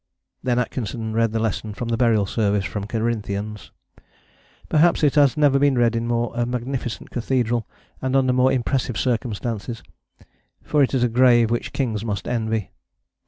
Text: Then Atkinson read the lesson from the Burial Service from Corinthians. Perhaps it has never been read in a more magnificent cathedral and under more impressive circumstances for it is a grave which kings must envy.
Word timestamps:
Then 0.41 0.57
Atkinson 0.57 1.13
read 1.13 1.31
the 1.31 1.37
lesson 1.37 1.75
from 1.75 1.89
the 1.89 1.95
Burial 1.95 2.25
Service 2.25 2.65
from 2.65 2.87
Corinthians. 2.87 3.69
Perhaps 4.67 5.03
it 5.03 5.13
has 5.13 5.37
never 5.37 5.59
been 5.59 5.77
read 5.77 5.95
in 5.95 6.05
a 6.05 6.07
more 6.07 6.45
magnificent 6.47 7.11
cathedral 7.11 7.67
and 8.01 8.15
under 8.15 8.33
more 8.33 8.51
impressive 8.51 8.97
circumstances 8.97 9.83
for 10.63 10.81
it 10.81 10.95
is 10.95 11.03
a 11.03 11.07
grave 11.07 11.51
which 11.51 11.71
kings 11.71 12.03
must 12.03 12.27
envy. 12.27 12.71